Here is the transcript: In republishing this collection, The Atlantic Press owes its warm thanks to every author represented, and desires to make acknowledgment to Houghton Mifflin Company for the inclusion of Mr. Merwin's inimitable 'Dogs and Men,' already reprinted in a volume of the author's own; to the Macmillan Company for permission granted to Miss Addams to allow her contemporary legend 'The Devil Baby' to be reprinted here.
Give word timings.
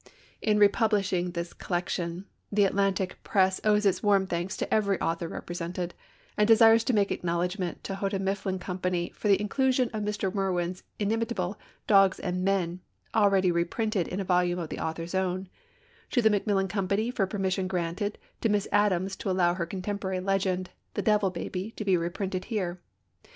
In 0.41 0.57
republishing 0.57 1.29
this 1.29 1.53
collection, 1.53 2.25
The 2.51 2.63
Atlantic 2.63 3.21
Press 3.23 3.61
owes 3.63 3.85
its 3.85 4.01
warm 4.01 4.25
thanks 4.25 4.57
to 4.57 4.73
every 4.73 4.99
author 4.99 5.27
represented, 5.27 5.93
and 6.35 6.47
desires 6.47 6.83
to 6.85 6.93
make 6.93 7.11
acknowledgment 7.11 7.83
to 7.83 7.93
Houghton 7.93 8.23
Mifflin 8.23 8.57
Company 8.57 9.11
for 9.13 9.27
the 9.27 9.39
inclusion 9.39 9.89
of 9.93 10.01
Mr. 10.01 10.33
Merwin's 10.33 10.81
inimitable 10.97 11.55
'Dogs 11.85 12.19
and 12.19 12.43
Men,' 12.43 12.79
already 13.13 13.51
reprinted 13.51 14.07
in 14.07 14.19
a 14.19 14.23
volume 14.23 14.57
of 14.57 14.69
the 14.69 14.79
author's 14.79 15.13
own; 15.13 15.47
to 16.09 16.19
the 16.19 16.31
Macmillan 16.31 16.67
Company 16.67 17.11
for 17.11 17.27
permission 17.27 17.67
granted 17.67 18.17
to 18.41 18.49
Miss 18.49 18.67
Addams 18.71 19.15
to 19.17 19.29
allow 19.29 19.53
her 19.53 19.67
contemporary 19.67 20.19
legend 20.19 20.71
'The 20.95 21.01
Devil 21.03 21.29
Baby' 21.29 21.73
to 21.77 21.85
be 21.85 21.95
reprinted 21.95 22.45
here. 22.45 22.81